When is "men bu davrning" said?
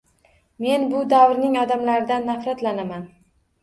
0.65-1.61